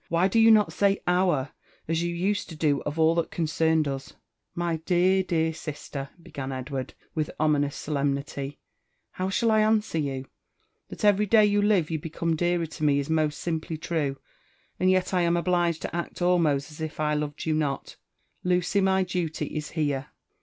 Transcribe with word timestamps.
Why 0.09 0.27
do 0.27 0.39
you 0.39 0.49
not 0.49 0.73
say 0.73 0.99
our, 1.05 1.51
as 1.87 2.01
you 2.01 2.15
used 2.15 2.49
to 2.49 2.55
do 2.55 2.81
of 2.87 2.97
all 2.97 3.13
that 3.13 3.29
concerned 3.29 3.87
us?"'' 3.87 4.13
My 4.65 4.77
de^r, 4.77 5.27
dear 5.27 5.53
sister 5.53 6.09
I" 6.17 6.21
began 6.23 6.51
Edward 6.51 6.95
wilh 7.15 7.29
ominous 7.39 7.75
solemnity, 7.75 8.57
"how 9.11 9.29
shall 9.29 9.51
I 9.51 9.59
answer 9.59 9.99
you? 9.99 10.25
That 10.89 11.05
every 11.05 11.27
day 11.27 11.45
you 11.45 11.61
live 11.61 11.91
you 11.91 11.99
become 11.99 12.35
dearer 12.35 12.65
to 12.65 12.83
me 12.83 12.97
is 12.97 13.11
most 13.11 13.37
simply 13.39 13.77
true; 13.77 14.17
and 14.79 14.89
yet 14.89 15.13
1 15.13 15.21
am 15.21 15.37
obliged 15.37 15.83
to 15.83 15.95
act 15.95 16.19
almost 16.19 16.71
as 16.71 16.81
if 16.81 16.99
I 16.99 17.13
loved 17.13 17.45
you 17.45 17.53
not. 17.53 17.95
Lucy, 18.43 18.81
my 18.81 19.03
duty 19.03 19.55
is 19.55 19.69
here." 19.77 20.07